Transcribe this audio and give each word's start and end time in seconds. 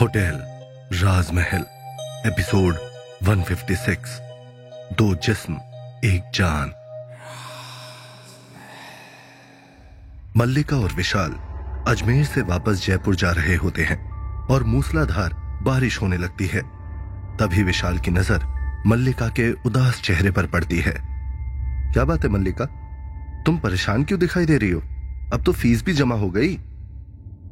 Hotel, 0.00 0.40
राजमहल, 0.98 1.60
episode 2.26 2.76
156 3.22 4.18
दो 4.92 5.14
जिस्म, 5.14 5.54
एक 6.04 6.30
जान। 6.34 6.72
मल्लिका 10.36 10.76
और 10.76 10.92
विशाल 10.92 11.30
अजमेर 11.88 12.24
से 12.24 12.42
वापस 12.42 12.86
जयपुर 12.86 13.16
जा 13.16 13.30
रहे 13.30 13.54
होते 13.54 13.84
हैं 13.84 14.10
और 14.46 14.64
मूसलाधार 14.64 15.32
बारिश 15.62 16.02
होने 16.02 16.16
लगती 16.16 16.46
है। 16.46 16.62
तभी 17.36 17.62
विशाल 17.62 17.98
की 17.98 18.10
नज़र 18.10 18.40
मल्लिका 18.86 19.28
के 19.28 19.52
उदास 19.52 20.02
चेहरे 20.02 20.30
पर 20.30 20.46
पड़ती 20.46 20.80
है। 20.80 20.94
क्या 21.92 22.04
बात 22.04 22.24
है 22.24 22.28
मल्लिका? 22.30 22.64
तुम 23.46 23.58
परेशान 23.58 24.04
क्यों 24.04 24.20
दिखाई 24.20 24.46
दे 24.46 24.58
रही 24.58 24.70
हो? 24.70 24.80
अब 25.32 25.42
तो 25.46 25.52
फ़ीस 25.52 25.84
भी 25.84 25.92
जमा 25.92 26.14
हो 26.14 26.30
गई। 26.30 26.58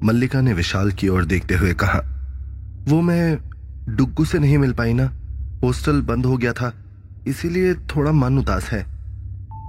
मल्लिका 0.02 0.40
ने 0.40 0.52
विशाल 0.52 0.90
की 0.90 1.08
ओर 1.08 1.24
देखते 1.24 1.54
हुए 1.54 1.74
कहा, 1.74 2.00
वो 2.88 3.00
मैं 3.00 3.38
डुग्गू 3.96 4.24
से 4.24 4.38
नहीं 4.38 4.58
मिल 4.58 4.72
पाई 4.72 4.92
ना? 4.92 5.12
हॉस्टल 5.64 6.02
बंद 6.02 6.26
हो 6.26 6.36
गया 6.36 6.52
था, 6.52 6.74
इसीलिए 7.26 7.74
थोड़ा 7.74 8.12
मन 8.12 8.38
उदास 8.38 8.70
है। 8.70 8.86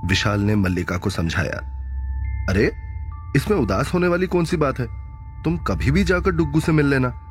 विशाल 0.10 0.42
ने 0.42 0.56
मल्लिका 0.56 0.98
को 0.98 1.10
समझाया, 1.10 1.78
अरे, 2.50 2.72
इसमें 3.36 3.58
उदास 3.58 3.94
होने 3.94 4.08
वाली 4.08 4.28
कौन 4.28 4.46
सी 4.46 4.58
बात 4.58 4.80
है? 4.80 4.88
तुम 5.44 5.58
कभी 5.58 5.92
भी 5.92 6.04
जाकर 6.04 6.32
डुग्गू 6.32 6.60
से 6.60 6.72
मिल 6.72 6.86
लेना। 6.86 7.22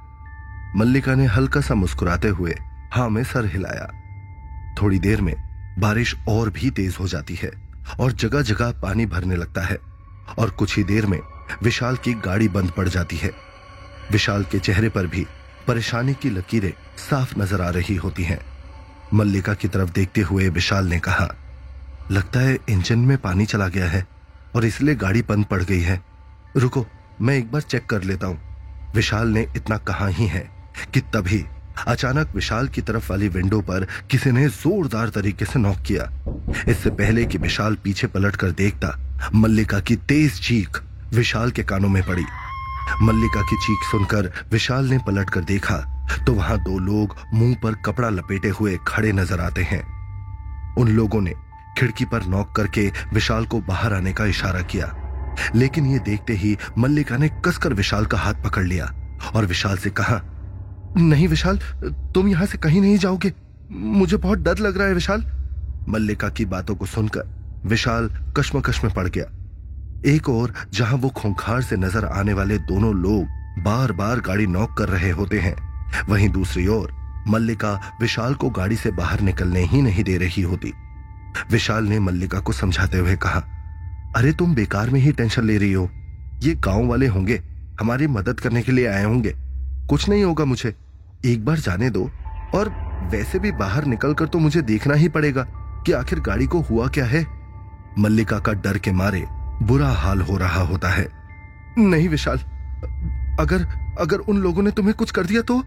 मल्लिका 0.77 1.15
ने 1.15 1.27
हल्का 1.27 1.61
सा 1.61 1.75
मुस्कुराते 1.75 2.29
हुए 2.29 2.55
हाँ 2.93 3.11
में 3.11 3.25
सर 3.25 3.47
हिलाया। 3.47 3.93
थोड़ी 4.83 4.99
देर 4.99 5.21
में 5.21 5.35
बारिश 5.79 6.17
और 6.29 6.51
भी 6.51 6.71
तेज 6.71 6.97
हो 7.01 7.09
जाती 7.09 7.35
है 7.35 7.51
और 8.01 8.13
जगह 8.13 8.43
जगह 8.43 8.71
पानी 8.71 9.07
भरने 9.07 9.37
लगता 9.37 9.61
है 9.61 9.79
और 10.39 10.51
कुछ 10.51 10.77
ही 10.77 10.85
देर 10.85 11.07
में 11.07 11.21
विशाल 11.63 11.97
की 11.97 12.13
गाड़ी 12.21 12.49
बंद 12.49 12.71
पड़ 12.71 12.89
जाती 12.89 13.17
है। 13.17 13.31
विशाल 14.13 14.45
के 14.45 14.59
चेहरे 14.59 14.89
पर 14.89 15.07
भी 15.07 15.27
परेशानी 15.67 16.15
की 16.15 16.31
लकीरें 16.31 16.73
साफ़ 17.01 17.39
नज़र 17.39 17.61
आ 17.61 17.69
रही 17.71 17.95
होती 17.97 18.23
हैं। 18.23 18.41
मल्लिका 19.15 19.55
की 19.55 19.69
तरफ़ 19.69 19.91
देखते 19.91 20.21
हुए 20.21 20.49
विशाल 20.49 20.87
ने 20.87 20.99
कहा, 20.99 21.29
लगता 22.11 22.41
है 22.41 22.59
इंजन 22.69 22.99
में 22.99 23.17
पानी 23.19 23.47
चला 23.47 23.69
गया 23.69 23.89
है 23.89 24.07
और 24.55 24.65
इसलिए 24.65 24.95
गाड़ी 24.95 25.23
बंद 25.23 25.45
पड़ 25.45 25.63
गई 25.63 25.81
है। 25.81 26.01
रुको, 26.57 26.87
मैं 27.21 27.37
एक 27.37 27.51
बार 27.53 27.63
चेक 27.63 27.87
कर 27.87 28.03
लेता 28.03 28.27
हूँ। 28.27 28.93
विशाल 28.95 29.29
ने 29.29 29.47
इतना 29.57 29.77
कहा 29.79 30.07
ही 30.09 30.27
है 30.27 30.49
कि 30.95 31.01
तभी 31.15 31.45
अचानक 31.87 32.35
विशाल 32.35 32.69
की 32.69 32.83
तरफ़ 32.83 33.11
वाली 33.11 33.29
विंडो 33.29 33.61
पर 33.61 33.87
किसी 34.11 34.31
ने 34.31 34.49
जोरदार 34.49 35.09
तरीके 35.09 35.45
से 35.45 35.59
नॉक 35.59 35.79
किया। 35.79 36.11
इससे 36.69 36.91
पहले 36.91 37.25
कि 37.25 37.39
विशाल 37.39 37.75
पीछे 37.75 38.07
पलट 38.07 38.37
कर 38.37 38.51
देखता, 38.53 38.97
मल्लिका 39.35 39.81
की 39.81 39.97
तेज 39.99 40.41
चीख 40.41 40.81
विशाल 41.15 41.51
के 41.51 41.63
कानों 41.63 41.89
में 41.89 42.03
पड़ी। 42.03 42.25
मल्लिका 43.03 43.43
की 43.43 43.57
चीख 43.57 43.91
सुनकर 43.91 44.31
विशाल 44.53 44.89
ने 44.91 44.99
पलट 44.99 45.31
कर 45.31 45.45
देखा 45.45 45.77
तो 46.27 46.33
वहाँ 46.35 46.59
दो 46.59 46.79
लोग 46.81 47.15
मुँह 47.35 47.55
पर 47.63 47.75
कपड़ा 47.87 48.09
लपेटे 48.11 48.49
हुए 48.51 48.77
खड़े 48.89 49.13
नज़र 49.13 49.41
आते 49.41 49.63
हैं। 49.63 49.83
उन 50.79 50.89
लोगों 50.89 51.21
ने 51.21 51.33
खिड़की 51.79 52.05
पर 52.05 52.27
नॉक 52.27 52.55
करके 52.57 52.87
विशाल 53.13 53.47
को 53.47 53.61
बाहर 53.63 53.93
आने 53.95 54.13
का 54.13 54.27
इशारा 54.27 54.61
किया। 54.65 54.93
लेकिन 55.55 55.87
ये 55.87 55.99
देखते 56.01 56.33
ही 56.35 56.57
मल्लिका 56.79 57.17
ने 57.17 57.29
कसकर 57.47 57.73
विशाल 57.75 58.07
का 58.07 58.19
हाथ 58.19 58.43
पकड़ 58.45 58.65
लिया 58.65 58.93
और 59.35 59.47
विशाल 59.47 59.77
से 59.77 59.91
कहा, 59.91 60.21
नहीं 60.99 61.29
विशाल, 61.29 61.59
तुम 62.15 62.29
यहाँ 62.29 62.47
से 62.47 62.59
कहीं 62.59 62.81
नहीं 62.81 62.99
जाओगे। 62.99 63.33
मुझे 63.71 64.17
बहुत 64.17 64.39
डर 64.39 64.59
लग 64.59 64.79
रहा 64.79 64.89
है 64.89 64.95
विशाल। 64.95 65.25
मल्लिका 65.89 66.29
की 66.29 66.45
बातों 66.47 66.75
को 66.75 66.87
सुनकर 66.87 67.29
विशाल 67.67 68.11
कश्मकश 68.37 68.83
में 68.85 68.93
पड़ 68.95 69.07
गया। 69.09 69.25
एक 70.05 70.29
और 70.29 70.55
जहाँ 70.73 70.97
वो 70.97 71.09
खूंखार 71.09 71.63
से 71.63 71.77
नज़र 71.77 72.05
आने 72.05 72.33
वाले 72.33 72.59
दोनों 72.59 72.95
लोग 72.95 73.27
बार 73.65 73.93
बार 73.93 74.21
गाड़ी 74.21 74.47
नॉक 74.47 74.75
कर 74.79 74.89
रहे 74.89 75.11
होते 75.11 75.41
हैं, 75.41 75.55
वहीं 76.09 76.29
दूसरी 76.29 76.67
ओर, 76.67 76.93
मल्लिका 77.29 77.99
विशाल 78.01 78.35
को 78.35 78.51
गाड़ी 78.51 78.77
से 78.77 78.91
बाहर 78.91 79.21
निकलने 79.21 79.61
ही 79.61 79.83
नहीं 79.83 80.05
दे 80.05 80.17
रही 80.17 80.43
होती। 80.43 80.73
विशाल 81.51 81.85
ने 81.85 81.99
मल्लिका 81.99 82.41
को 82.41 82.53
समझाते 82.53 82.99
हुए 82.99 83.17
कहा, 83.17 83.41
अरे, 84.17 84.33
तुम 84.33 84.55
बेकार 84.55 84.91
में 84.91 85.01
ही 85.01 85.13
टेंशन 85.13 85.45
ले 85.45 85.59
रही 85.59 85.73
हो। 85.73 85.91
ये 86.43 86.55
गाँव 86.55 86.87
वाले 86.87 87.07
होंगे, 87.07 87.43
हमारी 87.81 88.07
मदद 88.07 88.41
करने 88.41 88.63
के 88.63 88.73
लिए 88.73 88.87
आए 88.87 89.05
होंगे। 89.05 89.35
कुछ 89.89 90.09
नहीं 90.09 90.25
होगा 90.25 90.45
मुझे। 90.45 90.75
एक 91.25 91.45
बार 91.45 91.59
जाने 91.59 91.91
दो। 91.91 92.11
और 92.55 92.69
वैसे 93.13 93.39
भी 93.39 93.53
बाहर 93.53 93.85
निकलकर 93.85 94.27
तो 94.27 94.39
मुझे 94.39 94.63
देखना 94.63 94.95
ही 94.95 95.09
पड़ेगा 95.09 95.43
कि 95.87 95.93
आखिर 95.93 96.21
गाड़ी 96.21 96.47
को 96.47 96.61
हुआ 96.61 96.89
क्या 96.89 97.05
है? 97.05 97.27
मल्लिका 97.99 98.39
का 98.39 98.53
डर 98.53 98.79
के 98.79 98.93
मारे 98.93 99.27
बुरा 99.63 99.89
हाल 99.91 100.21
हो 100.21 100.37
रहा 100.37 100.63
होता 100.63 100.89
है। 100.89 101.09
नहीं 101.79 102.09
विशाल, 102.09 102.39
अगर 103.41 103.67
अगर 104.01 104.19
उन 104.19 104.39
लोगों 104.39 104.63
ने 104.63 104.71
तुम्हें 104.71 104.95
कुछ 104.95 105.11
कर 105.11 105.27
दिया 105.27 105.43
तो 105.43 105.63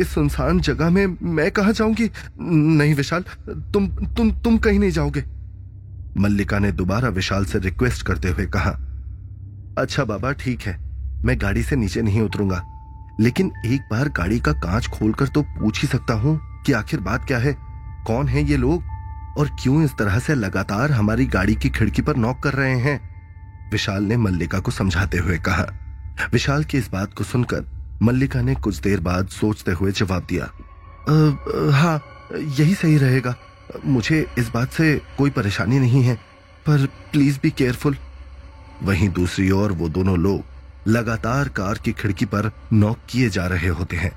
इस 0.00 0.08
सुनसान 0.08 0.60
जगह 0.60 0.90
में 0.90 1.16
मैं 1.22 1.50
कहा 1.50 1.72
जाऊँगी? 1.72 2.10
नहीं 2.40 2.94
विशाल, 2.94 3.24
तुम 3.72 3.88
तुम 4.16 4.30
तुम 4.34 4.58
कहीं 4.58 4.78
नहीं 4.78 4.90
जाओगे। 4.90 5.24
मल्लिका 6.18 6.58
ने 6.58 6.72
दोबारा 6.72 7.08
विशाल 7.10 7.44
से 7.44 7.58
रिक्वेस्ट 7.58 8.06
करते 8.06 8.28
हुए 8.28 8.46
कहा 8.46 8.70
अच्छा 9.78 10.04
बाबा, 10.04 10.32
ठीक 10.32 10.62
है, 10.62 10.76
मैं 11.24 11.40
गाड़ी 11.40 11.62
से 11.62 11.76
नीचे 11.76 12.02
नहीं 12.02 12.20
उतरूँगा, 12.20 12.62
लेकिन 13.20 13.52
एक 13.66 13.80
बार 13.90 14.08
गाड़ी 14.08 14.38
का 14.40 14.52
कांच 14.54 14.86
खोलकर 14.88 15.28
तो 15.28 15.42
पूछ 15.42 15.82
ही 15.82 15.88
सकता 15.88 16.14
हूँ 16.14 16.38
कि 16.66 16.72
आखिर 16.72 17.00
बात 17.00 17.24
क्या 17.24 17.38
है, 17.38 17.56
कौन 18.06 18.28
है 18.28 18.42
ये 18.42 18.56
लोग, 18.56 18.82
और 19.38 19.48
क्यों 19.62 19.82
इस 19.84 19.96
तरह 19.98 20.18
से 20.18 20.34
लगातार 20.34 20.92
हमारी 20.92 21.26
गाड़ी 21.28 21.54
की 21.54 21.68
खिड़की 21.70 22.02
पर 22.02 22.16
नॉक 22.16 22.42
कर 22.42 22.52
रहे 22.52 22.78
हैं? 22.78 23.00
विशाल 23.72 24.02
ने 24.02 24.16
मल्लिका 24.16 24.58
को 24.58 24.70
समझाते 24.70 25.18
हुए 25.18 25.38
कहा। 25.38 25.66
विशाल 26.32 26.64
की 26.64 26.78
इस 26.78 26.90
बात 26.90 27.14
को 27.14 27.24
सुनकर 27.24 27.64
मल्लिका 28.02 28.40
ने 28.42 28.54
कुछ 28.54 28.76
देर 28.76 29.00
बाद 29.00 29.28
सोचते 29.28 29.72
हुए 29.72 29.92
जवाब 29.92 30.26
दिया। 30.30 30.50
हाँ 31.72 32.00
यही 32.34 32.74
सही 32.74 32.96
रहेगा। 32.98 33.34
मुझे 33.86 34.26
इस 34.38 34.48
बात 34.48 34.72
से 34.72 35.00
कोई 35.18 35.30
परेशानी 35.30 35.78
नहीं 35.78 36.02
है, 36.02 36.14
पर 36.66 36.86
प्लीज़ 37.12 37.38
बी 37.42 37.50
केयरफुल। 37.50 37.96
वहीं 38.82 39.08
दूसरी 39.08 39.50
ओर 39.50 39.72
वो 39.72 39.88
दोनों 39.88 40.18
लोग 40.18 40.88
लगातार 40.88 41.48
कार 41.48 41.78
की 41.78 41.92
खिड़की 41.92 42.24
पर 42.24 42.50
नॉक 42.72 42.98
किए 43.08 43.28
जा 43.30 43.46
रहे 43.46 43.68
होते 43.68 43.96
हैं। 43.96 44.12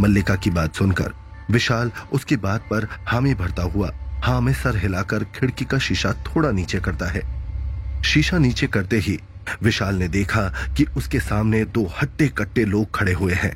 मल्लिका 0.00 0.34
की 0.34 0.50
बात 0.50 0.74
सुनकर 0.74 1.12
विशाल 1.50 1.92
उसकी 2.12 2.36
बात 2.36 2.60
पर 2.60 2.88
हामी 3.06 3.34
भरता 3.34 3.62
हुआ 3.62 3.90
हाँ 4.24 4.40
में 4.40 4.52
सर 4.52 4.76
हिलाकर 4.76 5.24
खिड़की 5.34 5.64
का 5.64 5.78
शीशा 5.78 6.12
थोड़ा 6.26 6.50
नीचे 6.50 6.80
करता 6.80 7.06
है। 7.06 7.37
शीशा 8.04 8.38
नीचे 8.38 8.66
करते 8.66 8.98
ही 8.98 9.18
विशाल 9.62 9.94
ने 9.94 10.08
देखा 10.08 10.42
कि 10.76 10.84
उसके 10.96 11.20
सामने 11.20 11.64
दो 11.64 11.84
हट्टे 12.00 12.28
कट्टे 12.28 12.64
लोग 12.64 12.94
खड़े 12.94 13.12
हुए 13.12 13.34
हैं। 13.34 13.52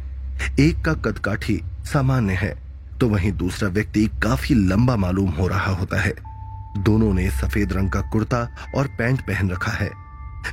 एक 0.61 0.81
का 0.85 0.93
कदकाठी 1.03 1.61
सामान्य 1.85 2.35
है 2.35 2.55
तो 3.01 3.09
वहीं 3.09 3.33
दूसरा 3.33 3.69
व्यक्ति 3.69 4.07
काफ़ी 4.23 4.55
लंबा 4.55 4.97
मालूम 4.97 5.31
हो 5.31 5.47
रहा 5.49 5.73
होता 5.73 6.01
है। 6.01 6.15
दोनों 6.79 7.13
ने 7.15 7.29
सफ़ेद 7.31 7.73
रंग 7.73 7.91
का 7.91 8.01
कुर्ता 8.03 8.39
और 8.77 8.87
पैंट 8.99 9.21
पहन 9.21 9.51
रखा 9.51 9.73
है, 9.73 9.91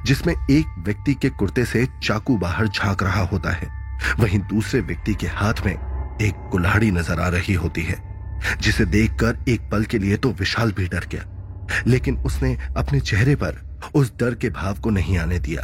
जिसमें 0.06 0.34
एक 0.34 0.76
व्यक्ति 0.80 1.14
के 1.14 1.30
कुर्ते 1.30 1.66
से 1.66 1.86
चाकू 2.04 2.38
बाहर 2.38 2.68
झाँक 2.68 3.04
रहा 3.04 3.24
होता 3.24 3.52
है। 3.52 3.70
वहीं 4.20 4.40
दूसरे 4.40 4.82
व्यक्ति 4.82 5.14
के 5.14 5.28
हाथ 5.28 5.66
में 5.66 5.74
एक 5.74 6.48
कुल्हाड़ी 6.52 6.92
नज़र 6.92 7.20
आ 7.20 7.28
रही 7.28 7.54
होती 7.54 7.82
है, 7.82 7.98
जिसे 8.62 8.86
देखकर 8.88 9.38
एक 9.50 9.70
पल 9.72 9.84
के 9.84 10.00
लिए 10.00 10.18
तो 10.18 10.32
विशाल 10.32 10.72
भी 10.72 10.88
डर 10.88 11.08
गया। 11.12 11.84
लेकिन 11.88 12.18
उसने 12.18 12.58
अपने 12.78 13.00
चेहरे 13.00 13.36
पर 13.36 13.62
उस 13.96 14.12
डर 14.20 14.36
के 14.36 14.50
भाव 14.50 14.80
को 14.80 14.90
नहीं 14.90 15.18
आने 15.18 15.40
दिया 15.40 15.62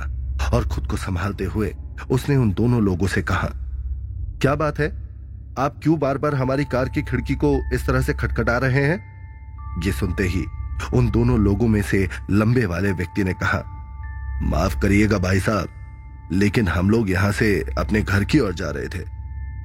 और 0.54 0.68
खुद 0.68 0.88
को 0.88 0.98
संभालते 0.98 1.46
हुए 1.46 1.74
उसने 2.12 2.36
उन 2.36 2.52
दोनों 2.54 2.82
लोगों 2.82 3.08
से 3.08 3.22
कहा, 3.22 3.50
क्या 4.42 4.56
बात 4.56 4.80
है? 4.80 4.90
आप 5.60 5.80
क्यों 5.84 5.98
बार 6.00 6.18
बार 6.18 6.36
हमारी 6.36 6.66
कार 6.66 6.90
की 6.90 7.02
खिड़की 7.02 7.36
को 7.36 7.60
इस 7.74 7.86
तरह 7.88 8.02
से 8.02 8.14
खटखटा 8.14 8.58
रहे 8.58 8.84
हैं? 8.84 9.82
ये 9.86 9.92
सुनते 9.92 10.24
ही 10.24 10.44
उन 10.94 11.10
दोनों 11.12 11.40
लोगों 11.40 11.68
में 11.68 11.82
से 11.82 12.08
लंबे 12.32 12.66
वाले 12.66 12.92
व्यक्ति 12.92 13.24
ने 13.24 13.34
कहा, 13.34 13.64
माफ़ 14.44 14.80
करिएगा 14.82 15.18
भाई 15.18 15.40
साहब, 15.40 16.30
लेकिन 16.32 16.68
हम 16.68 16.90
लोग 16.90 17.10
यहाँ 17.10 17.32
से 17.32 17.50
अपने 17.78 18.02
घर 18.02 18.24
की 18.24 18.40
ओर 18.40 18.54
जा 18.54 18.70
रहे 18.70 18.88
थे। 18.88 19.04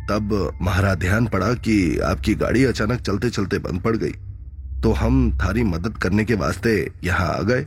तब 0.09 0.59
महाराज 0.63 0.99
ध्यान 0.99 1.27
पड़ा 1.27 1.53
कि 1.55 1.99
आपकी 1.99 2.35
गाड़ी 2.35 2.65
अचानक 2.65 3.01
चलते 3.01 3.31
चलते 3.31 3.59
बंद 3.59 3.81
पड़ 3.81 3.97
गई। 3.97 4.13
तो 4.81 4.93
हम 4.93 5.39
थारी 5.39 5.63
मदद 5.63 5.97
करने 5.97 6.25
के 6.25 6.35
वास्ते 6.35 6.75
यहाँ 7.05 7.29
आ 7.29 7.41
गए। 7.43 7.67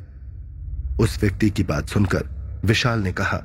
उस 0.99 1.17
व्यक्ति 1.21 1.49
की 1.49 1.63
बात 1.63 1.87
सुनकर 1.87 2.27
विशाल 2.65 2.99
ने 2.99 3.11
कहा, 3.11 3.37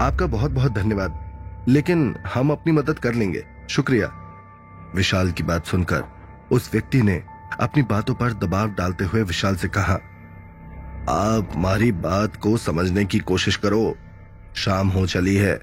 आपका 0.00 0.26
बहुत 0.26 0.50
बहुत 0.50 0.72
धन्यवाद, 0.72 1.64
लेकिन 1.68 2.14
हम 2.34 2.50
अपनी 2.50 2.72
मदद 2.72 2.98
कर 2.98 3.14
लेंगे। 3.14 3.44
शुक्रिया। 3.70 4.10
विशाल 4.94 5.30
की 5.30 5.42
बात 5.42 5.66
सुनकर 5.66 6.04
उस 6.52 6.68
व्यक्ति 6.72 7.02
ने 7.02 7.22
अपनी 7.60 7.82
बातों 7.82 8.14
पर 8.14 8.32
दबाव 8.32 8.70
डालते 8.70 9.04
हुए 9.04 9.22
विशाल 9.22 9.56
से 9.56 9.68
कहा, 9.68 9.94
आप 11.08 11.52
हमारी 11.54 11.92
बात 11.92 12.36
को 12.36 12.56
समझने 12.56 13.04
की 13.04 13.18
कोशिश 13.18 13.56
करो। 13.56 13.94
शाम 14.56 14.88
हो 14.88 15.06
चली 15.06 15.34
है 15.36 15.58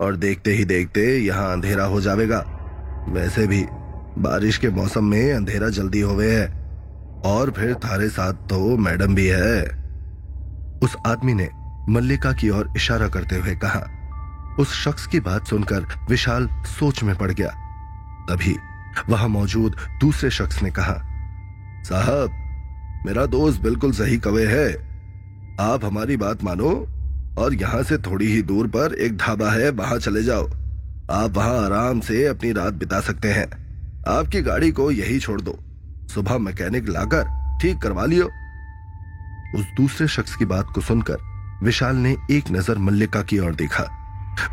और 0.00 0.16
देखते 0.16 0.52
ही 0.52 0.64
देखते 0.64 1.06
यहाँ 1.18 1.52
अंधेरा 1.52 1.84
हो 1.84 2.00
जाएगा 2.00 2.38
वैसे 3.08 3.46
भी 3.46 3.64
बारिश 4.18 4.58
के 4.58 4.68
मौसम 4.68 5.04
में 5.04 5.32
अंधेरा 5.32 5.68
जल्दी 5.68 6.00
हो 6.00 6.10
होवे 6.10 6.30
है 6.30 6.46
और 7.26 7.50
फिर 7.50 7.74
थारे 7.74 8.08
साथ 8.08 8.48
तो 8.48 8.76
मैडम 8.76 9.14
भी 9.14 9.26
है। 9.26 9.85
उस 10.86 10.96
आदमी 11.06 11.34
ने 11.34 11.48
मल्लिका 11.88 12.32
की 12.32 12.48
ओर 12.50 12.72
इशारा 12.76 13.08
करते 13.08 13.36
हुए 13.36 13.54
कहा, 13.54 13.80
उस 14.60 14.74
शख्स 14.74 15.06
की 15.06 15.20
बात 15.20 15.46
सुनकर 15.46 15.86
विशाल 16.10 16.48
सोच 16.68 17.02
में 17.02 17.14
पड़ 17.18 17.30
गया। 17.32 17.48
तभी 18.28 18.56
वहाँ 19.08 19.28
मौजूद 19.28 19.76
दूसरे 20.00 20.30
शख्स 20.30 20.62
ने 20.62 20.70
कहा, 20.70 20.94
साहब, 21.84 22.30
मेरा 23.06 23.26
दोस्त 23.26 23.62
बिल्कुल 23.62 23.92
सही 23.92 24.18
कवे 24.18 24.46
है। 24.46 24.68
आप 25.60 25.84
हमारी 25.84 26.16
बात 26.16 26.44
मानो 26.44 26.70
और 27.38 27.54
यहाँ 27.54 27.82
से 27.82 27.98
थोड़ी 27.98 28.26
ही 28.26 28.42
दूर 28.42 28.66
पर 28.68 28.94
एक 28.94 29.16
ढाबा 29.16 29.50
है, 29.50 29.70
वहाँ 29.70 29.98
चले 29.98 30.22
जाओ। 30.22 30.48
आप 31.10 31.30
वहाँ 31.30 31.64
आराम 31.64 32.00
से 32.00 32.26
अपनी 32.26 32.52
रात 32.52 32.74
बिता 32.74 33.00
सकते 33.00 33.32
हैं। 33.32 33.50
आपकी 34.08 34.42
गाड़ी 34.42 34.72
को 34.72 34.90
यही 34.90 35.18
छोड़ 35.18 35.40
दो। 35.40 35.58
सुबह 36.14 36.38
मैकेनिक 36.38 36.88
लाकर 36.88 37.58
ठीक 37.60 37.82
करवा 37.82 38.04
लियो। 38.04 38.30
उस 39.56 39.66
दूसरे 39.76 40.06
शख्स 40.08 40.34
की 40.36 40.44
बात 40.44 40.70
को 40.74 40.80
सुनकर 40.80 41.18
विशाल 41.62 41.96
ने 41.96 42.16
एक 42.30 42.50
नज़र 42.50 42.78
मल्लिका 42.78 43.22
की 43.22 43.38
ओर 43.38 43.54
देखा। 43.54 43.84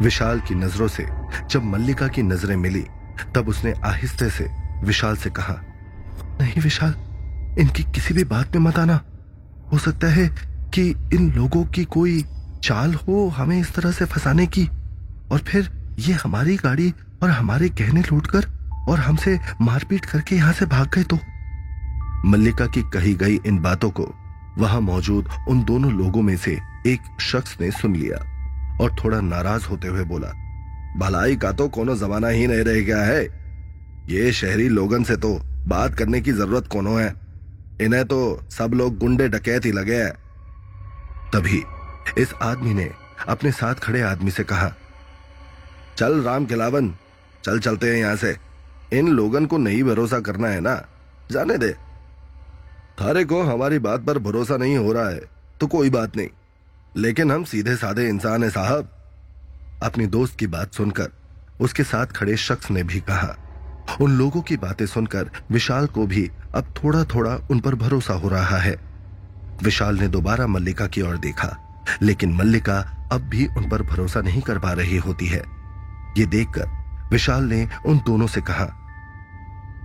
विशाल 0.02 0.40
की 0.40 0.56
नज़रों 0.56 0.88
से 0.88 1.06
जब 1.52 1.64
मल्लिका 1.64 2.08
की 2.08 2.24
नज़रें 2.24 2.56
मिली, 2.56 2.84
तब 3.36 3.50
उसने 3.50 3.74
आहिस्ते 3.86 4.30
से 4.30 4.48
विशाल 4.84 5.16
से 5.16 5.30
कहा, 5.30 5.56
नहीं 6.42 6.62
विशाल, 6.62 6.94
इनकी 7.60 7.84
किसी 7.86 8.14
भी 8.14 8.24
बात 8.24 8.56
में 8.56 8.62
मत 8.62 8.80
आना। 8.80 9.02
हो 9.72 9.78
सकता 9.78 10.08
है 10.08 10.28
कि 10.74 10.90
इन 11.14 11.32
लोगों 11.32 11.66
की 11.66 11.84
कोई 11.86 12.24
चाल 12.64 12.94
हो 12.94 13.28
हमें 13.28 13.60
इस 13.60 13.74
तरह 13.76 13.92
से 13.92 14.06
फंसाने 14.06 14.48
की, 14.48 14.66
और 15.32 15.44
फिर 15.48 15.70
ये 16.00 16.14
हमारी 16.14 16.56
गाड़ी 16.58 16.94
और 17.24 17.30
हमारे 17.30 17.70
गहने 17.72 18.02
लूटकर 18.02 18.52
और 18.90 19.00
हमसे 19.00 19.40
मारपीट 19.62 20.06
करके 20.06 20.36
यहाँ 20.36 20.54
से 20.54 20.66
भाग 20.66 20.90
गए 20.96 21.04
तो? 21.04 21.20
मल्लिका 22.26 22.66
की 22.68 22.82
कही 22.94 23.14
गई 23.16 23.40
इन 23.46 23.60
बातों 23.60 23.90
को 23.90 24.14
वहाँ 24.58 24.80
मौजूद 24.82 25.30
उन 25.50 25.64
दोनों 25.64 25.92
लोगों 25.94 26.22
में 26.22 26.36
से 26.38 26.52
एक 26.88 27.02
शख्स 27.22 27.58
ने 27.62 27.70
सुन 27.72 27.96
लिया 27.96 28.18
और 28.82 28.96
थोड़ा 28.96 29.20
नाराज़ 29.22 29.66
होते 29.66 29.88
हुए 29.88 30.04
बोला, 30.04 30.28
भलाई 30.98 31.36
का 31.36 31.52
तो 31.52 31.68
कोनो 31.70 31.96
जमाना 31.96 32.28
ही 32.28 32.48
नहीं 32.48 32.64
रह 32.64 32.80
गया 32.82 33.02
है। 33.04 33.24
ये 34.10 34.32
शहरी 34.34 34.68
लोगन 34.70 35.04
से 35.04 35.16
तो 35.18 35.34
बात 35.68 35.94
करने 35.94 36.22
की 36.22 36.32
ज़रूरत 36.32 36.68
कोनो 36.68 36.96
है। 36.96 37.14
इन्हें 37.82 38.04
तो 38.06 38.20
सब 38.52 38.74
लोग 38.74 38.98
गुंडे 38.98 39.28
डकैत 39.30 39.66
ही 39.66 39.72
लगे 39.72 39.96
हैं। 39.96 40.12
तभी 41.34 41.64
इस 42.18 42.34
आदमी 42.42 42.74
ने 42.74 42.90
अपने 43.28 43.52
साथ 43.52 43.76
खड़े 43.76 44.02
आदमी 44.02 44.32
से 44.32 44.44
कहा, 44.44 44.72
चल 45.98 46.22
राम 46.22 46.46
खिलावन 46.46 46.94
चल 47.44 47.60
चलते 47.60 47.90
हैं 47.90 47.98
यहाँ 47.98 48.16
से। 48.16 48.36
इन 48.94 49.08
लोगन 49.10 49.46
को 49.46 49.58
नहीं 49.58 49.84
भरोसा 49.84 50.20
करना 50.20 50.48
है 50.48 50.60
ना? 50.60 50.76
जाने 51.32 51.58
दे। 51.58 51.74
थारे 52.98 53.24
को 53.26 53.42
हमारी 53.44 53.80
बात 53.80 54.02
पर 54.02 54.18
भरोसा 54.20 54.58
नहीं 54.58 54.78
हो 54.78 54.92
रहा 54.94 55.10
है 55.10 55.22
तो 55.60 55.68
कोई 55.68 55.90
बात 55.90 56.18
नहीं। 56.18 56.28
लेकिन 56.98 57.32
हम 57.32 57.44
सीधे 57.44 57.76
साधे 57.76 58.08
इंसान 58.08 58.44
है, 58.44 58.50
साहब। 58.50 58.90
अपनी 59.84 60.06
दोस्त 60.08 60.38
की 60.40 60.48
बात 60.48 60.74
सुनकर, 60.74 61.10
उसके 61.62 61.84
साथ 61.84 62.06
खड़े 62.06 62.36
शख्स 62.38 62.72
ने 62.72 62.84
भी 62.84 63.00
कहा। 63.00 63.36
उन 64.02 64.12
लोगों 64.12 64.42
की 64.42 64.58
बातें 64.58 64.86
सुनकर 64.86 65.30
विशाल 65.52 65.88
को 65.88 66.06
भी 66.08 66.30
अब 66.56 66.74
थोड़ा 66.84 67.04
थोड़ा 67.06 67.36
उन 67.52 67.60
पर 67.60 67.76
भरोसा 67.76 68.14
हो 68.14 68.30
रहा 68.30 68.58
है। 68.58 68.76
विशाल 69.64 70.00
ने 70.00 70.08
दोबारा 70.08 70.48
मल्लिका 70.48 70.88
की 70.88 71.02
ओर 71.02 71.18
देखा, 71.18 71.58
लेकिन 72.02 72.34
मल्लिका 72.34 72.80
अब 73.12 73.22
भी 73.22 73.48
उन 73.48 73.70
पर 73.70 73.82
भरोसा 73.82 74.22
नहीं 74.22 74.42
कर 74.42 74.60
पा 74.60 74.74
रही 74.74 74.98
होती 74.98 75.28
है। 75.28 75.44
ये 76.18 76.26
देखकर 76.26 76.68
विशाल 77.12 77.44
ने 77.44 77.68
उन 77.86 77.98
दोनों 77.98 78.28
से 78.28 78.42
कहा, 78.42 78.66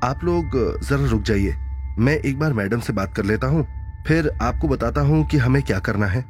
आप 0.04 0.25
लोग 0.25 0.81
जरा 0.82 1.06
रुक 1.06 1.22
जाइए। 1.22 1.56
मैं 1.99 2.12
एक 2.15 2.39
बार 2.39 2.53
मैडम 2.53 2.81
से 2.81 2.93
बात 2.93 3.15
कर 3.15 3.25
लेता 3.25 3.47
हूँ, 3.47 3.67
फिर 4.06 4.31
आपको 4.43 4.69
बताता 4.69 5.00
हूँ 5.00 5.25
कि 5.27 5.39
हमें 5.39 5.62
क्या 5.62 5.79
करना 5.79 6.06
है। 6.06 6.25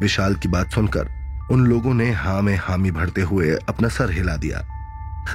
विशाल 0.00 0.34
की 0.34 0.48
बात 0.48 0.70
सुनकर 0.70 1.08
उन 1.52 1.66
लोगों 1.66 1.94
ने 1.94 2.10
हा 2.12 2.40
में 2.40 2.56
हामी 2.56 2.90
भरते 2.90 3.20
हुए 3.20 3.50
अपना 3.68 3.88
सर 3.88 4.10
हिला 4.10 4.36
दिया। 4.36 4.58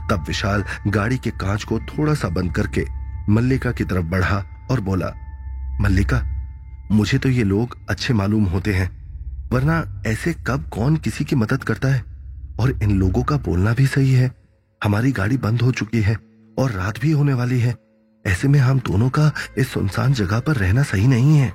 तब 0.10 0.24
विशाल 0.28 0.64
गाड़ी 0.88 1.18
के 1.18 1.32
कांच 1.32 1.64
को 1.64 1.80
थोड़ा 1.80 2.14
सा 2.14 2.30
बंद 2.30 2.54
करके 2.54 2.86
मल्लिका 3.30 3.72
की 3.72 3.84
तरफ़ 3.84 4.06
बढ़ा 4.06 4.44
और 4.72 4.80
बोला, 4.80 5.14
मल्लिका, 5.82 6.22
मुझे 6.92 7.18
तो 7.18 7.30
ये 7.30 7.44
लोग 7.44 7.78
अच्छे 7.90 8.14
मालूम 8.14 8.46
होते 8.46 8.74
हैं, 8.74 8.90
वरना 9.52 10.04
ऐसे 10.08 10.34
कब 10.48 10.70
कौन 10.70 10.98
किसी 10.98 11.24
की 11.24 11.36
मदद 11.36 11.64
करता 11.64 11.88
है? 11.88 12.04
और 12.60 12.80
इन 12.84 12.92
लोगों 12.92 13.24
का 13.24 13.38
बोलना 13.38 13.74
भी 13.74 13.88
सही 13.88 14.14
है। 14.14 14.32
हमारी 14.82 15.12
गाड़ी 15.12 15.38
बंद 15.38 15.62
हो 15.62 15.72
चुकी 15.72 16.02
है 16.02 16.18
और 16.58 16.72
रात 16.72 17.00
भी 17.00 17.12
होने 17.12 17.34
वाली 17.34 17.60
है। 17.60 17.76
ऐसे 18.28 18.48
में 18.48 18.60
हम 18.60 18.80
दोनों 18.80 19.10
का 19.10 19.32
इस 19.58 19.70
सुनसान 19.70 20.14
जगह 20.14 20.40
पर 20.40 20.56
रहना 20.56 20.84
सही 20.84 21.08
नहीं 21.08 21.38
है। 21.38 21.54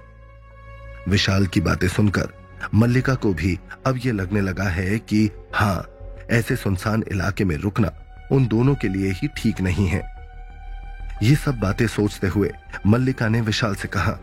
विशाल 1.08 1.46
की 1.46 1.60
बातें 1.60 1.88
सुनकर 1.88 2.28
मल्लिका 2.74 3.14
को 3.14 3.32
भी 3.34 3.58
अब 3.86 3.98
यह 4.04 4.12
लगने 4.12 4.40
लगा 4.40 4.64
है 4.64 4.98
कि 4.98 5.28
हाँ 5.54 5.86
ऐसे 6.30 6.56
सुनसान 6.56 7.04
इलाके 7.12 7.44
में 7.44 7.56
रुकना 7.56 7.92
उन 8.32 8.46
दोनों 8.46 8.74
के 8.74 8.88
लिए 8.88 9.12
ही 9.12 9.28
ठीक 9.36 9.60
नहीं 9.60 9.86
है। 9.88 10.02
ये 11.22 11.34
सब 11.36 11.58
बातें 11.60 11.86
सोचते 11.86 12.26
हुए 12.26 12.50
मल्लिका 12.86 13.28
ने 13.28 13.40
विशाल 13.40 13.74
से 13.74 13.88
कहा, 13.88 14.18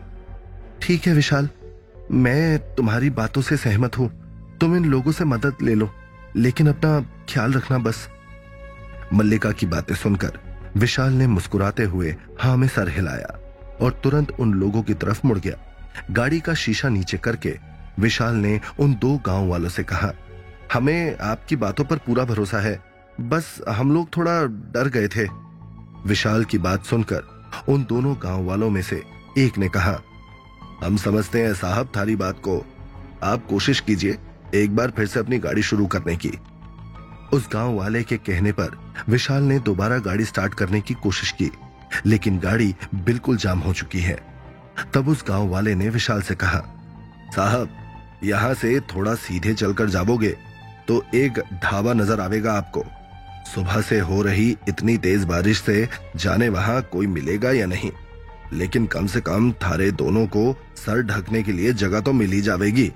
ठीक 0.82 1.06
है 1.06 1.12
विशाल, 1.14 1.48
मैं 2.10 2.58
तुम्हारी 2.74 3.10
बातों 3.10 3.42
से 3.42 3.56
सहमत 3.56 3.98
हूँ। 3.98 4.10
तुम 4.60 4.76
इन 4.76 4.84
लोगों 4.84 5.12
से 5.12 5.24
मदद 5.24 5.56
ले 5.62 5.74
लो, 5.74 5.90
लेकिन 6.36 6.68
अपना 6.68 7.00
ख्याल 7.30 7.52
रखना 7.52 7.78
बस। 7.78 8.08
मल्लिका 9.14 9.52
की 9.52 9.66
बातें 9.66 9.94
सुनकर 9.94 10.38
विशाल 10.76 11.12
ने 11.12 11.26
मुस्कुराते 11.26 11.84
हुए 11.84 12.14
हाँ 12.40 12.56
में 12.56 12.66
सर 12.68 12.88
हिलाया 12.88 13.38
और 13.80 14.00
तुरंत 14.04 14.30
उन 14.40 14.52
लोगों 14.54 14.82
की 14.82 14.94
तरफ़ 14.94 15.26
मुड़ 15.26 15.38
गया। 15.38 15.56
गाड़ी 16.10 16.40
का 16.40 16.54
शीशा 16.54 16.88
नीचे 16.88 17.18
करके 17.18 17.54
विशाल 17.98 18.34
ने 18.34 18.60
उन 18.80 18.94
दो 18.94 19.16
गाँव 19.26 19.48
वालों 19.48 19.68
से 19.68 19.82
कहा, 19.84 20.12
हमें 20.72 21.18
आपकी 21.18 21.56
बातों 21.56 21.84
पर 21.84 21.96
पूरा 21.96 22.24
भरोसा 22.24 22.58
है। 22.58 22.80
बस 23.20 23.60
हम 23.68 23.92
लोग 23.92 24.16
थोड़ा 24.16 24.42
डर 24.74 24.88
गए 24.88 25.08
थे। 25.08 25.26
विशाल 26.06 26.44
की 26.44 26.58
बात 26.58 26.84
सुनकर 26.84 27.22
उन 27.68 27.84
दोनों 27.84 28.14
गाँव 28.22 28.44
वालों 28.44 28.70
में 28.70 28.82
से 28.82 29.02
एक 29.38 29.58
ने 29.58 29.68
कहा, 29.68 29.98
हम 30.84 30.96
समझते 30.96 31.42
हैं 31.42 31.54
साहब 31.54 31.92
थारी 31.96 32.16
बात 32.16 32.38
को। 32.38 32.64
आप 33.22 33.46
कोशिश 33.46 33.80
कीजिए 33.80 34.18
एक 34.54 34.76
बार 34.76 34.90
फिर 34.90 35.06
से 35.06 35.20
अपनी 35.20 35.38
गाड़ी 35.38 35.62
शुरू 35.62 35.86
करने 35.86 36.16
की। 36.16 36.30
उस 37.32 37.48
गाँव 37.52 37.74
वाले 37.74 38.02
के 38.02 38.16
कहने 38.18 38.52
पर 38.52 38.76
विशाल 39.08 39.42
ने 39.42 39.58
दोबारा 39.60 39.98
गाड़ी 40.00 40.24
स्टार्ट 40.24 40.54
करने 40.54 40.80
की 40.80 40.94
कोशिश 40.96 41.30
की, 41.32 41.50
लेकिन 42.06 42.38
गाड़ी 42.38 42.74
बिल्कुल 42.96 43.36
जाम 43.36 43.58
हो 43.58 43.72
चुकी 43.74 44.00
है। 44.00 44.18
तब 44.94 45.08
उस 45.08 45.24
गाँव 45.28 45.48
वाले 45.48 45.74
ने 45.74 45.88
विशाल 45.88 46.22
से 46.22 46.34
कहा, 46.34 46.58
साहब, 47.30 47.68
यहाँ 48.24 48.52
से 48.54 48.78
थोड़ा 48.86 49.14
सीधे 49.16 49.54
चलकर 49.54 49.88
जाओगे 49.88 50.36
तो 50.88 51.02
एक 51.14 51.38
ढाबा 51.54 51.92
नज़र 51.92 52.20
आवेगा 52.20 52.52
आपको। 52.52 52.84
सुबह 53.46 53.80
से 53.80 53.98
हो 54.00 54.20
रही 54.22 54.50
इतनी 54.68 54.96
तेज 54.98 55.24
बारिश 55.24 55.60
से 55.60 55.88
जाने 56.16 56.48
वहाँ 56.48 56.80
कोई 56.92 57.06
मिलेगा 57.08 57.50
या 57.52 57.66
नहीं, 57.66 57.90
लेकिन 58.52 58.86
कम 58.86 59.06
से 59.06 59.20
कम 59.20 59.50
थारे 59.62 59.90
दोनों 59.92 60.26
को 60.26 60.52
सर 60.76 61.02
ढकने 61.04 61.42
के 61.42 61.52
लिए 61.52 61.72
जगह 61.74 62.00
तो 62.00 62.12
मिली 62.12 62.40
जाएगी 62.40 62.90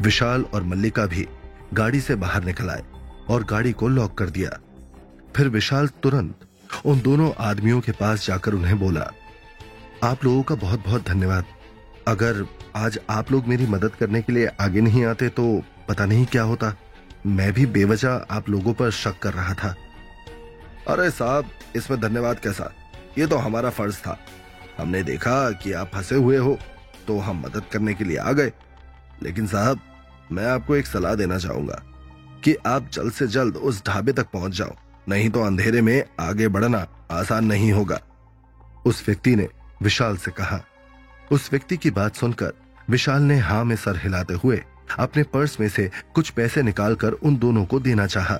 विशाल 0.00 0.44
और 0.44 0.62
मल्लिका 0.64 1.06
भी 1.06 1.26
गाड़ी 1.74 2.00
से 2.00 2.14
बाहर 2.16 2.44
निकल 2.44 2.70
आए। 2.70 2.82
और 3.30 3.44
गाड़ी 3.44 3.72
को 3.72 3.88
लॉक 3.88 4.16
कर 4.18 4.30
दिया। 4.30 4.58
फिर 5.36 5.48
विशाल 5.48 5.86
तुरंत 6.02 6.46
उन 6.86 7.00
दोनों 7.00 7.32
आदमियों 7.40 7.80
के 7.80 7.92
पास 7.92 8.26
जाकर 8.26 8.54
उन्हें 8.54 8.78
बोला, 8.78 9.10
आप 10.04 10.24
लोगों 10.24 10.42
का 10.42 10.54
बहुत 10.54 10.84
बहुत 10.84 11.06
धन्यवाद। 11.06 11.44
अगर 12.08 12.44
आज 12.76 12.98
आप 13.10 13.32
लोग 13.32 13.46
मेरी 13.46 13.66
मदद 13.66 13.94
करने 13.94 14.22
के 14.22 14.32
लिए 14.32 14.46
आगे 14.60 14.80
नहीं 14.80 15.04
आते 15.04 15.28
तो 15.28 15.62
पता 15.88 16.04
नहीं 16.06 16.26
क्या 16.26 16.42
होता। 16.42 16.74
मैं 17.26 17.52
भी 17.52 17.66
बेवजह 17.66 18.26
आप 18.30 18.48
लोगों 18.48 18.74
पर 18.74 18.90
शक 18.90 19.18
कर 19.18 19.32
रहा 19.34 19.54
था। 19.54 19.74
अरे 20.88 21.10
साहब, 21.10 21.50
इसमें 21.76 22.00
धन्यवाद 22.00 22.38
कैसा? 22.38 22.72
ये 23.18 23.26
तो 23.26 23.36
हमारा 23.36 23.70
फ़र्ज़ 23.70 23.96
था। 23.96 24.18
हमने 24.78 25.02
देखा 25.02 25.50
कि 25.52 25.72
आप 25.72 25.90
फंसे 25.94 26.14
हुए 26.14 26.36
हो 26.36 26.58
तो 27.06 27.18
हम 27.18 27.40
मदद 27.40 27.64
करने 27.72 27.94
के 27.94 28.04
लिए 28.04 28.16
आ 28.16 28.32
गए। 28.32 28.52
लेकिन 29.22 29.46
साहब, 29.46 29.80
मैं 30.32 30.46
आपको 30.46 30.76
एक 30.76 30.86
सलाह 30.86 31.14
देना 31.14 31.38
चाहूँगा। 31.38 31.82
कि 32.44 32.54
आप 32.66 32.88
जल्द 32.92 33.12
से 33.12 33.26
जल्द 33.26 33.56
उस 33.56 33.82
ढाबे 33.86 34.12
तक 34.12 34.26
पहुँच 34.32 34.52
जाओ। 34.52 34.74
नहीं 35.08 35.30
तो 35.30 35.42
अंधेरे 35.42 35.80
में 35.82 36.04
आगे 36.20 36.48
बढ़ना 36.48 36.86
आसान 37.10 37.44
नहीं 37.44 37.72
होगा। 37.72 38.00
उस 38.86 39.02
व्यक्ति 39.06 39.34
ने 39.36 39.48
विशाल 39.82 40.16
से 40.16 40.30
कहा। 40.30 40.60
उस 41.32 41.48
व्यक्ति 41.52 41.76
की 41.76 41.90
बात 41.90 42.16
सुनकर 42.16 42.52
विशाल 42.90 43.22
ने 43.22 43.38
हाँ 43.38 43.64
में 43.64 43.76
सर 43.76 43.96
हिलाते 43.96 44.34
हुए 44.34 44.62
अपने 44.98 45.22
पर्स 45.22 45.58
में 45.60 45.68
से 45.68 45.90
कुछ 46.14 46.30
पैसे 46.30 46.62
निकालकर 46.62 47.12
उन 47.12 47.36
दोनों 47.36 47.64
को 47.64 47.80
देना 47.80 48.06
चाहा, 48.06 48.38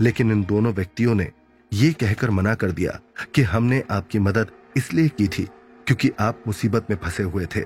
लेकिन 0.00 0.30
इन 0.32 0.44
दोनों 0.44 0.72
व्यक्तियों 0.72 1.14
ने 1.14 1.30
यह 1.72 1.92
कहकर 1.92 2.30
मना 2.30 2.54
कर 2.54 2.70
दिया 2.70 2.98
कि 3.34 3.42
हमने 3.42 3.82
आपकी 3.90 4.18
मदद 4.18 4.50
इसलिए 4.76 5.08
की 5.08 5.28
थी 5.28 5.48
क्योंकि 5.86 6.10
आप 6.20 6.42
मुसीबत 6.46 6.86
में 6.90 6.96
फंसे 6.96 7.22
हुए 7.22 7.46
थे। 7.46 7.64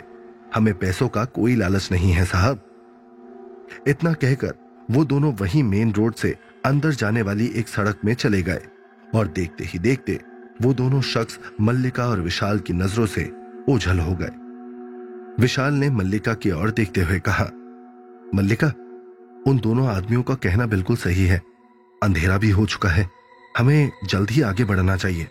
हमें 0.55 0.75
पैसों 0.75 1.09
का 1.09 1.25
कोई 1.25 1.55
लालच 1.57 1.89
नहीं 1.93 2.13
है 2.13 2.25
साहब। 2.25 2.63
इतना 3.89 4.13
कहकर 4.13 4.55
वो 4.91 5.05
दोनों 5.05 5.33
वही 5.33 5.63
मेन 5.63 5.93
रोड 5.93 6.15
से 6.15 6.35
अंदर 6.65 6.91
जाने 6.91 7.23
वाली 7.23 7.47
एक 7.47 7.69
सड़क 7.69 7.99
में 8.05 8.15
चले 8.15 8.43
गए 8.43 8.63
और 9.15 9.29
देखते 9.29 9.65
ही 9.65 9.79
देखते 9.79 10.21
वो 10.63 10.73
दोनों 10.75 11.01
शख्स 11.03 11.39
मल्लिका 11.61 12.07
और 12.07 12.21
विशाल 12.21 12.59
की 12.59 12.73
नज़रों 12.73 13.07
से 13.07 13.31
ओझल 13.69 13.99
हो 13.99 14.15
गए। 14.21 15.43
विशाल 15.43 15.75
ने 15.75 15.91
मल्लिका 15.91 16.35
की 16.35 16.51
ओर 16.51 16.71
देखते 16.71 17.01
हुए 17.01 17.19
कहा, 17.19 17.45
मल्लिका, 18.35 18.67
उन 19.47 19.59
दोनों 19.59 19.89
आदमियों 19.89 20.23
का 20.23 20.35
कहना 20.35 20.67
बिल्कुल 20.67 20.97
सही 20.97 21.27
है। 21.27 21.41
अंधेरा 22.03 22.39
भी 22.39 22.51
हो 22.51 22.67
चुका 22.67 22.89
है। 22.89 23.09
हमें 23.59 23.91
जल्द 24.05 24.31
ही 24.31 24.43
आगे 24.43 24.65
बढ़ना 24.65 24.97
चाहिए। 24.97 25.27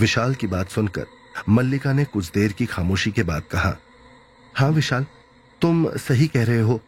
विशाल 0.00 0.34
की 0.34 0.46
बात 0.46 0.68
सुनकर 0.68 1.06
मल्लिका 1.48 1.92
ने 1.92 2.04
कुछ 2.04 2.30
देर 2.30 2.52
की 2.52 2.66
खामोशी 2.66 3.10
के 3.10 3.22
बाद 3.22 3.42
कहा 3.52 3.76
हाँ 4.56 4.70
विशाल, 4.70 5.06
तुम 5.60 5.88
सही 5.98 6.26
कह 6.26 6.44
रहे 6.44 6.60
हो। 6.60 6.80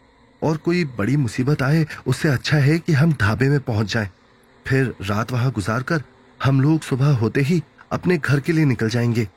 और 0.45 0.57
कोई 0.57 0.85
बड़ी 0.85 1.17
मुसीबत 1.17 1.63
आए, 1.63 1.87
उससे 2.07 2.29
अच्छा 2.29 2.57
है 2.57 2.79
कि 2.79 2.93
हम 2.93 3.13
ढाबे 3.13 3.49
में 3.49 3.61
पहुँच 3.61 3.93
जाएँ। 3.93 4.09
फिर 4.67 4.95
रात 5.03 5.33
वहाँ 5.33 5.51
गुजार 5.51 5.83
कर 5.83 6.03
हम 6.45 6.61
लोग 6.61 6.81
सुबह 6.81 7.17
होते 7.17 7.41
ही 7.41 7.63
अपने 7.93 8.17
घर 8.19 8.41
के 8.41 8.53
लिए 8.53 8.65
निकल 8.65 8.89
जाएँगे। 8.89 9.29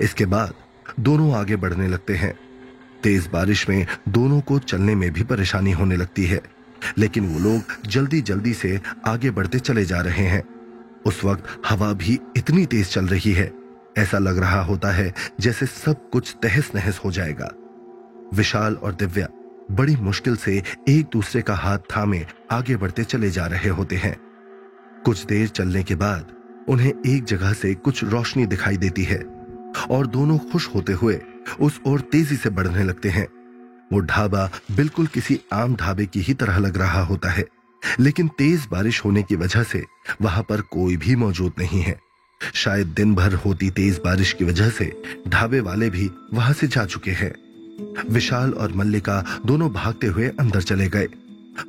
इसके 0.00 0.26
बाद 0.26 0.54
दोनों 1.00 1.32
आगे 1.34 1.56
बढ़ने 1.56 1.88
लगते 1.88 2.14
हैं। 2.14 2.34
तेज 3.02 3.26
बारिश 3.26 3.68
में 3.68 3.86
दोनों 4.08 4.40
को 4.40 4.58
चलने 4.58 4.94
में 4.94 5.10
भी 5.12 5.22
परेशानी 5.22 5.72
होने 5.72 5.96
लगती 5.96 6.24
है, 6.26 6.40
लेकिन 6.98 7.28
वो 7.28 7.38
लोग 7.38 7.88
जल्दी 7.88 8.20
जल्दी 8.20 8.54
से 8.54 8.80
आगे 9.06 9.30
बढ़ते 9.30 9.58
चले 9.58 9.84
जा 9.84 10.00
रहे 10.00 10.26
हैं। 10.26 10.42
उस 11.06 11.24
वक्त 11.24 11.44
हवा 11.68 11.92
भी 11.92 12.18
इतनी 12.36 12.66
तेज 12.66 12.88
चल 12.88 13.06
रही 13.06 13.32
है, 13.32 13.52
ऐसा 13.98 14.18
लग 14.18 14.38
रहा 14.38 14.62
होता 14.62 14.90
है 14.90 15.12
जैसे 15.40 15.66
सब 15.66 16.10
कुछ 16.10 16.34
तहस 16.42 16.70
नहस 16.74 17.00
हो 17.04 17.10
जाएगा। 17.10 17.50
विशाल 18.34 18.74
और 18.74 18.94
दिव्या 18.94 19.28
बड़ी 19.70 19.96
मुश्किल 19.96 20.36
से 20.36 20.62
एक 20.88 21.06
दूसरे 21.12 21.42
का 21.42 21.54
हाथ 21.54 21.78
थामे 21.96 22.24
आगे 22.50 22.76
बढ़ते 22.76 23.04
चले 23.04 23.30
जा 23.30 23.46
रहे 23.46 23.68
होते 23.68 23.96
हैं। 23.96 24.16
कुछ 25.04 25.24
देर 25.24 25.48
चलने 25.48 25.82
के 25.82 25.94
बाद 25.94 26.32
उन्हें 26.68 26.92
एक 27.06 27.24
जगह 27.24 27.52
से 27.52 27.74
कुछ 27.74 28.02
रोशनी 28.04 28.46
दिखाई 28.46 28.76
देती 28.76 29.04
है 29.04 29.18
और 29.90 30.06
दोनों 30.06 30.38
खुश 30.52 30.68
होते 30.74 30.92
हुए 30.92 31.20
उस 31.60 31.80
ओर 31.86 32.00
तेज़ी 32.00 32.36
से 32.36 32.50
बढ़ने 32.50 32.84
लगते 32.84 33.08
हैं। 33.08 33.26
वो 33.92 34.00
ढाबा 34.00 34.48
बिल्कुल 34.72 35.06
किसी 35.06 35.40
आम 35.52 35.74
ढाबे 35.76 36.06
की 36.06 36.20
ही 36.20 36.34
तरह 36.34 36.58
लग 36.58 36.76
रहा 36.76 37.02
होता 37.02 37.30
है, 37.30 37.44
लेकिन 38.00 38.28
तेज 38.28 38.66
बारिश 38.70 39.04
होने 39.04 39.22
की 39.22 39.36
वजह 39.36 39.62
से 39.62 39.84
वहाँ 40.22 40.42
पर 40.42 40.60
कोई 40.60 40.96
भी 40.96 41.16
मौजूद 41.16 41.52
नहीं 41.58 41.80
है। 41.80 41.98
शायद 42.54 42.86
दिन 42.86 43.14
भर 43.14 43.34
होती 43.34 43.70
तेज 43.70 44.00
बारिश 44.04 44.32
की 44.32 44.44
वजह 44.44 44.70
से 44.70 44.92
ढाबे 45.28 45.60
वाले 45.60 45.90
भी 45.90 46.10
वहाँ 46.34 46.52
से 46.52 46.66
जा 46.66 46.84
चुके 46.84 47.10
हैं। 47.10 47.32
विशाल 48.10 48.52
और 48.52 48.72
मल्लिका 48.72 49.24
दोनों 49.46 49.72
भागते 49.72 50.06
हुए 50.06 50.28
अंदर 50.40 50.62
चले 50.62 50.88
गए। 50.88 51.08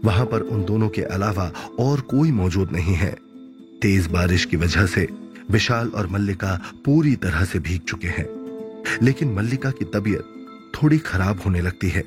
वहाँ 0.05 0.25
पर 0.25 0.41
उन 0.41 0.63
दोनों 0.65 0.89
के 0.89 1.01
अलावा 1.01 1.51
और 1.79 2.01
कोई 2.01 2.31
मौजूद 2.31 2.71
नहीं 2.71 2.95
है। 2.95 3.11
तेज 3.81 4.07
बारिश 4.07 4.45
की 4.45 4.57
वजह 4.57 4.85
से 4.85 5.07
विशाल 5.51 5.87
और 5.87 6.07
मल्लिका 6.07 6.59
पूरी 6.85 7.15
तरह 7.15 7.45
से 7.45 7.59
भीग 7.59 7.81
चुके 7.81 8.07
हैं। 8.07 8.27
लेकिन 9.01 9.33
मल्लिका 9.33 9.71
की 9.71 9.85
तबीयत 9.85 10.31
थोड़ी 10.75 10.97
खराब 10.97 11.41
होने 11.45 11.61
लगती 11.61 11.89
है। 11.89 12.01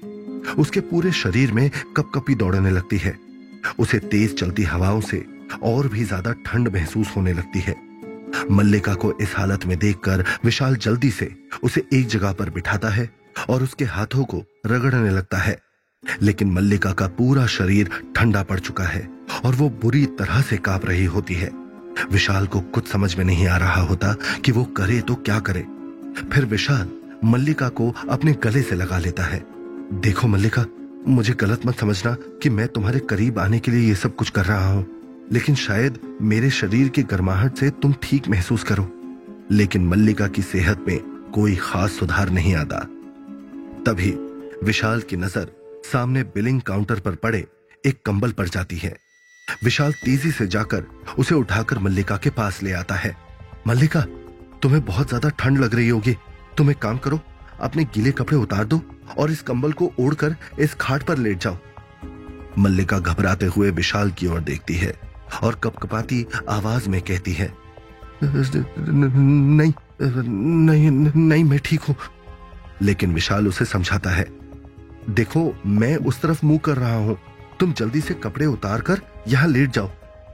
उसके 0.59 0.81
पूरे 0.81 1.12
शरीर 1.12 1.52
में 1.52 1.71
कपकपी 1.97 2.35
दौड़ने 2.35 2.71
लगती 2.71 2.97
है। 2.97 3.19
उसे 3.78 3.99
तेज 3.99 4.38
चलती 4.38 4.62
हवाओं 4.62 5.00
से 5.00 5.25
और 5.62 5.88
भी 5.88 6.05
ज़्यादा 6.05 6.33
ठंड 6.47 6.69
महसूस 6.69 7.12
होने 7.17 7.33
लगती 7.33 7.61
है। 7.61 7.75
मल्लिका 8.50 8.95
को 8.95 9.12
इस 9.21 9.35
हालत 9.37 9.64
में 9.67 9.78
देखकर 9.78 10.25
विशाल 10.45 10.76
जल्दी 10.76 11.11
से 11.11 11.31
उसे 11.62 11.85
एक 11.93 12.07
जगह 12.07 12.33
पर 12.33 12.50
बिठाता 12.50 12.88
है 12.88 13.11
और 13.50 13.62
उसके 13.62 13.85
हाथों 13.85 14.25
को 14.25 14.42
रगड़ने 14.66 15.11
लगता 15.11 15.38
है। 15.38 15.59
लेकिन 16.23 16.50
मल्लिका 16.50 16.92
का 16.92 17.07
पूरा 17.09 17.47
शरीर 17.47 17.90
ठंडा 18.16 18.42
पड़ 18.42 18.59
चुका 18.59 18.85
है 18.85 19.09
और 19.45 19.54
वो 19.54 19.68
बुरी 19.71 20.07
तरह 20.07 20.42
से 20.42 20.57
काँप 20.57 20.87
रही 20.87 21.04
होती 21.04 21.35
है। 21.35 21.50
विशाल 22.12 22.47
को 22.47 22.61
कुछ 22.61 22.88
समझ 22.88 23.16
में 23.16 23.25
नहीं 23.25 23.47
आ 23.49 23.57
रहा 23.57 23.80
होता 23.83 24.14
कि 24.45 24.52
वो 24.52 24.64
करे 24.64 25.00
तो 25.00 25.14
क्या 25.14 25.38
करे। 25.40 25.61
फिर 26.33 26.45
विशाल 26.45 26.88
मल्लिका 27.25 27.68
को 27.68 27.95
अपने 28.11 28.33
गले 28.33 28.62
से 28.62 28.75
लगा 28.75 28.99
लेता 28.99 29.23
है। 29.23 29.45
देखो 29.92 30.28
मल्लिका, 30.28 30.64
मुझे 31.09 31.35
गलत 31.35 31.66
मत 31.66 31.78
समझना 31.78 32.16
कि 32.42 32.50
मैं 32.50 32.68
तुम्हारे 32.68 32.99
करीब 33.00 33.38
आने 33.38 33.59
के 33.59 33.71
लिए 33.71 33.88
ये 33.88 33.95
सब 33.95 34.16
कुछ 34.16 34.30
कर 34.30 34.45
रहा 34.45 34.73
हूँ, 34.73 34.87
लेकिन 35.33 35.54
शायद 35.54 35.99
मेरे 36.23 36.50
शरीर 36.50 36.88
की 36.88 37.02
गर्माहट 37.02 37.57
से 37.57 37.71
तुम 37.71 37.95
ठीक 38.02 38.28
महसूस 38.28 38.62
करो। 38.62 38.90
लेकिन 39.50 39.87
मल्लिका 39.87 40.26
की 40.26 40.42
सेहत 40.42 40.85
में 40.88 40.99
कोई 41.35 41.57
खास 41.57 41.90
सुधार 41.90 42.30
नहीं 42.30 42.54
आता। 42.54 42.87
तभी 43.88 44.11
विशाल 44.64 45.00
की 45.00 45.16
नज़र 45.16 45.47
सामने 45.85 46.23
बिलिंग 46.25 46.61
काउंटर 46.61 46.99
पर 47.00 47.14
पड़े 47.14 47.38
एक 47.85 48.00
कंबल 48.07 48.33
पर 48.33 48.49
जाती 48.49 48.76
है। 48.76 48.90
विशाल 49.64 49.92
तेज़ी 49.95 50.30
से 50.30 50.47
जाकर 50.47 50.83
उसे 51.18 51.35
उठाकर 51.35 51.78
मल्लिका 51.78 52.16
के 52.16 52.30
पास 52.30 52.62
ले 52.62 52.73
आता 52.73 52.95
है। 52.95 53.14
मल्लिका, 53.66 54.00
तुम्हें 54.62 54.85
बहुत 54.85 55.09
ज़्यादा 55.09 55.28
ठंड 55.38 55.59
लग 55.59 55.75
रही 55.75 55.88
होगी। 55.88 56.14
तुम 56.59 56.71
एक 56.71 56.78
काम 56.78 56.99
करो, 56.99 57.21
अपने 57.61 57.85
गीले 57.85 58.11
कपड़े 58.12 58.37
उतार 58.37 58.64
दो 58.64 58.80
और 59.18 59.30
इस 59.30 59.42
कंबल 59.42 59.73
को 59.73 59.90
ओढ़कर 60.00 60.37
इस 60.59 60.75
खाट 60.75 61.02
पर 61.02 61.18
लेट 61.18 61.38
जाओ। 61.38 61.57
मल्लिका 62.59 62.99
घबराते 62.99 63.47
हुए 63.47 63.71
विशाल 63.73 64.11
की 64.11 64.26
ओर 64.26 64.40
देखती 64.42 64.75
है 64.75 64.92
और 65.42 65.54
कपकपाती 65.64 66.25
आवाज़ 66.49 66.88
में 66.88 67.00
कहती 67.02 67.33
है 67.33 67.52
नहीं 68.23 69.73
नहीं 70.21 70.90
नहीं, 70.90 71.45
मैं 71.45 71.59
ठीक 71.64 71.80
हूँ। 71.80 71.97
लेकिन 72.82 73.14
विशाल 73.14 73.49
उसे 73.49 73.64
समझाता 73.64 74.11
है। 74.11 74.26
देखो, 75.11 75.54
मैं 75.66 75.97
उस 75.97 76.20
तरफ़ 76.23 76.44
मुँह 76.47 76.58
कर 76.58 76.76
रहा 76.76 76.97
हूँ। 76.97 77.18
तुम 77.61 77.73
जल्दी 77.73 78.00
से 78.00 78.14
कपड़े 78.14 78.47
उतार 78.47 78.80
कर 78.80 79.00
यहाँ 79.28 79.49
लेट 79.49 79.70
जाओ। 79.70 79.90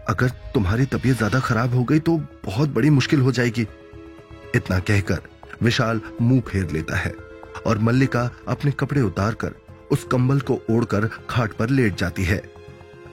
अगर 0.08 0.28
तुम्हारी 0.54 0.84
तबीयत 0.86 1.16
ज़्यादा 1.16 1.40
खराब 1.40 1.74
हो 1.74 1.84
गई 1.84 1.98
तो 1.98 2.16
बहुत 2.44 2.68
बड़ी 2.68 2.90
मुश्किल 2.90 3.20
हो 3.20 3.32
जाएगी। 3.32 3.66
इतना 4.54 4.78
कहकर 4.80 5.20
विशाल 5.62 6.00
मुँह 6.22 6.40
फेर 6.48 6.70
लेता 6.70 6.96
है 6.96 7.14
और 7.66 7.78
मल्लिका 7.78 8.30
अपने 8.48 8.70
कपड़े 8.70 9.00
उतार 9.00 9.34
कर 9.34 9.54
उस 9.92 10.04
कंबल 10.12 10.40
को 10.40 10.60
ओढ़कर 10.70 11.08
खाट 11.30 11.52
पर 11.52 11.70
लेट 11.70 11.96
जाती 11.98 12.24
है। 12.24 12.42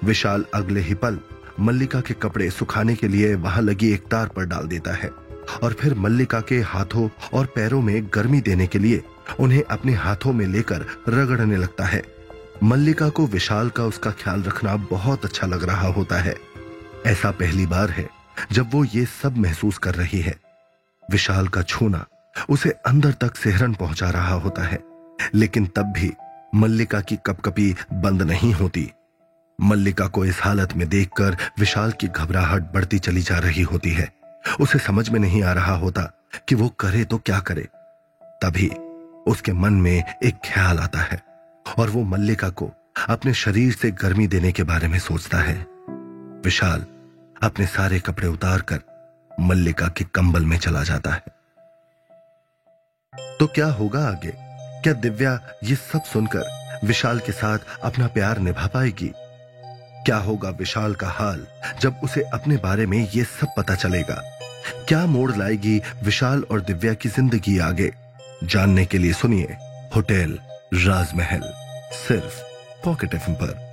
विशाल 0.04 0.46
अगले 0.54 0.82
ही 0.82 0.94
पल 0.96 1.20
मल्लिका 1.60 2.00
के 2.02 2.14
कपड़े 2.14 2.50
सुखाने 2.50 2.96
के 2.96 3.08
लिए 3.08 3.34
वहाँ 3.38 3.62
लगी 3.62 3.92
एक 3.94 4.06
तार 4.12 4.28
पर 4.28 4.46
डाल 4.46 4.68
देता 4.68 4.94
है 4.94 5.10
और 5.64 5.74
फिर 5.74 5.94
मल्लिका 5.96 6.40
के 6.42 6.60
हाथों 6.64 7.08
और 7.34 7.46
पैरों 7.56 7.82
में 7.82 8.04
गर्मी 8.14 8.40
देने 8.42 8.68
के 8.68 8.80
लिए 8.80 9.02
उन्हें 9.40 9.64
अपने 9.64 9.94
हाथों 9.94 10.34
में 10.34 10.46
लेकर 10.48 10.86
रगड़ने 11.10 11.58
लगता 11.58 11.86
है। 11.86 12.04
मल्लिका 12.64 13.10
को 13.10 13.26
विशाल 13.28 13.70
का 13.70 13.84
उसका 13.84 14.12
ख्याल 14.12 14.44
रखना 14.44 14.76
बहुत 14.92 15.26
अच्छा 15.26 15.48
लग 15.48 15.64
रहा 15.64 15.88
होता 15.88 16.18
है। 16.18 16.36
ऐसा 17.06 17.32
पहली 17.32 17.66
बार 17.66 17.90
है 17.90 18.10
जब 18.52 18.70
वो 18.74 18.84
ये 18.86 19.06
सब 19.06 19.38
महसूस 19.38 19.78
कर 19.78 19.96
रही 19.96 20.20
है। 20.22 20.36
विशाल 21.12 21.48
का 21.48 21.62
छूना 21.62 22.06
उसे 22.50 22.70
अंदर 22.86 23.12
तक 23.12 23.36
सेहरन 23.36 23.74
पहुँचा 23.74 24.10
रहा 24.10 24.34
होता 24.36 24.64
है, 24.64 24.80
लेकिन 25.34 25.66
तब 25.66 25.94
भी 25.98 26.12
मल्लिका 26.56 27.02
की 27.02 27.16
कपकपी 27.16 27.74
बंद 27.94 28.22
नहीं 28.22 28.54
होती। 28.54 28.90
मल्लिका 29.60 30.08
को 30.08 30.26
इस 30.26 30.40
हालत 30.42 30.74
में 30.74 30.88
देखकर 30.90 31.38
विशाल 31.60 31.92
की 31.92 32.08
घबराहट 32.08 32.72
बढ़ती 32.74 33.00
चली 33.00 33.22
जा 33.22 33.38
रही 33.38 33.62
होती 33.62 33.90
है। 33.90 34.12
उसे 34.60 34.80
समझ 34.80 35.10
में 35.10 35.20
नहीं 35.20 35.44
आ 35.44 35.52
रहा 35.54 35.76
होता 35.76 36.02
कि 36.50 36.56
वो 36.56 36.70
करे 36.80 37.04
तो 37.06 37.18
क्या 37.18 37.40
करे। 37.40 37.68
तभी 38.42 38.72
उसके 39.28 39.54
मन 39.54 39.74
में 39.74 40.04
एक 40.24 40.36
ख्याल 40.46 40.80
आता 40.80 41.00
है 41.00 41.22
और 41.80 41.90
वो 41.90 42.04
मल्लिका 42.04 42.50
को 42.50 42.72
अपने 43.10 43.34
शरीर 43.34 43.74
से 43.74 43.92
गर्मी 43.92 44.28
देने 44.28 44.52
के 44.52 44.64
बारे 44.64 44.88
में 44.88 45.00
सोचता 45.00 45.38
है। 45.38 45.56
विशाल 46.46 46.86
अपने 47.44 47.66
सारे 47.66 48.00
कपड़े 48.00 48.28
उतार 48.28 48.62
कर 48.62 48.80
मल्लिका 49.40 49.88
के 49.88 50.06
कंबल 50.06 50.46
में 50.46 50.58
चला 50.58 50.84
जाता 50.84 51.12
है। 51.12 51.24
तो 53.40 53.48
क्या 53.48 53.68
होगा 53.68 54.08
आगे? 54.08 54.34
क्या 54.82 54.94
दिव्या 54.94 55.40
ये 55.64 55.76
सब 55.76 56.04
सुनकर 56.04 56.44
विशाल 56.86 57.20
के 57.20 57.32
साथ 57.32 57.60
अपना 57.84 58.08
प्यार 58.08 58.38
निभा 58.38 58.68
पाएगी? 58.68 59.12
क्या 60.06 60.18
होगा 60.18 60.50
विशाल 60.50 60.94
का 60.96 61.08
हाल 61.08 61.48
जब 61.82 62.00
उसे 62.04 62.22
अपने 62.24 62.58
बारे 62.58 62.86
में 62.86 63.10
यह 63.16 63.24
सब 63.24 63.48
पता 63.58 63.76
चलेगा? 63.76 64.22
क्या 64.88 65.06
मोड़ 65.06 65.36
लाएगी 65.36 65.82
विशाल 66.04 66.44
और 66.52 66.62
दिव्या 66.62 66.94
की 66.94 67.10
ज़िंदगी 67.10 67.60
आगे? 67.60 67.92
जानने 68.44 68.86
के 68.86 68.98
लिए 68.98 69.14
सुनिए 69.14 69.58
होटल 69.96 70.40
राजमहल 70.74 71.42
सिर्फ़ 71.94 72.42
पॉकेट 72.86 73.14
एफ़ 73.14 73.30
पर। 73.30 73.71